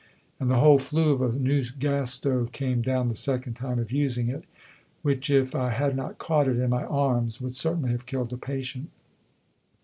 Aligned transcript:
And 0.39 0.49
the 0.49 0.57
whole 0.57 0.79
flue 0.79 1.13
of 1.13 1.21
a 1.21 1.37
new 1.37 1.63
gas 1.77 2.11
stove 2.11 2.51
came 2.51 2.81
down 2.81 3.07
the 3.07 3.13
second 3.15 3.53
time 3.53 3.77
of 3.77 3.91
using 3.91 4.29
it, 4.29 4.45
which, 5.03 5.29
if 5.29 5.53
I 5.53 5.69
had 5.69 5.95
not 5.95 6.17
caught 6.17 6.47
it 6.47 6.57
in 6.57 6.71
my 6.71 6.85
arms, 6.85 7.39
would 7.39 7.55
certainly 7.55 7.91
have 7.91 8.07
killed 8.07 8.33
a 8.33 8.37
patient." 8.37 8.89